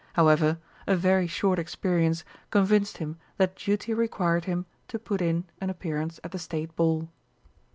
[0.13, 0.57] However,
[0.87, 6.19] a very short experience convinced him that duty required him to put in an appearance
[6.23, 7.07] at the State Ball.